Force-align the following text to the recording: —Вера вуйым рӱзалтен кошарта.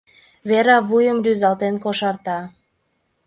—Вера 0.49 0.77
вуйым 0.87 1.17
рӱзалтен 1.25 1.75
кошарта. 1.83 2.39